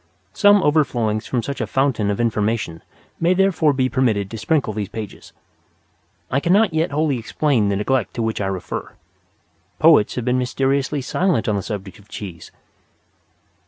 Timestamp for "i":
6.31-6.39, 8.41-8.47